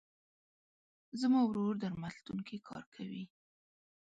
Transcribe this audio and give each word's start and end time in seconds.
زما 1.21 1.41
ورور 1.45 1.73
درملتون 1.81 2.37
کې 2.47 2.57
کار 2.67 2.83
کوي. 2.95 3.23